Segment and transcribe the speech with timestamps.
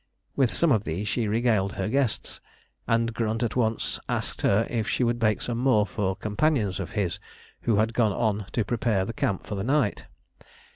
[0.35, 2.41] With some of these she regaled her guests,
[2.87, 6.89] and Grunt at once asked her if she would bake some more for companions of
[6.97, 7.19] his
[7.69, 10.05] who had gone on to prepare the camp for the night.